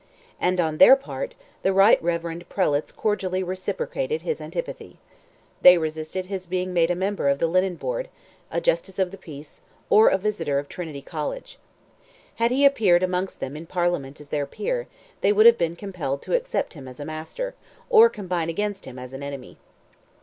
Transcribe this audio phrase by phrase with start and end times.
[0.39, 4.97] And on their part, the right reverend prelates cordially reciprocated his antipathy.
[5.61, 8.09] They resisted his being made a member of the Linen Board,
[8.49, 9.61] a Justice of the Peace,
[9.91, 11.59] or a Visitor of Trinity College.
[12.37, 14.87] Had he appeared amongst them in Parliament as their peer,
[15.21, 17.53] they would have been compelled to accept him as a master,
[17.87, 19.59] or combine against him as an enemy.